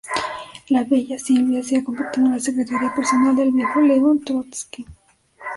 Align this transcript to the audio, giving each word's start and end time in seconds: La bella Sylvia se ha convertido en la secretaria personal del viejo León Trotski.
La 0.69 0.83
bella 0.83 1.19
Sylvia 1.19 1.61
se 1.63 1.77
ha 1.77 1.83
convertido 1.83 2.25
en 2.25 2.31
la 2.33 2.39
secretaria 2.39 2.91
personal 2.95 3.35
del 3.35 3.51
viejo 3.51 3.81
León 3.81 4.19
Trotski. 4.25 4.83